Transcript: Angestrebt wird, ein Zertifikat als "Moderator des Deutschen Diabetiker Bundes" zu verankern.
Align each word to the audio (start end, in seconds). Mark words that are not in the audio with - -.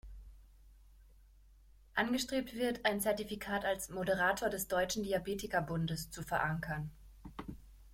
Angestrebt 1.93 2.55
wird, 2.55 2.83
ein 2.87 3.01
Zertifikat 3.01 3.65
als 3.65 3.89
"Moderator 3.91 4.49
des 4.49 4.67
Deutschen 4.67 5.03
Diabetiker 5.03 5.61
Bundes" 5.61 6.09
zu 6.09 6.23
verankern. 6.23 6.89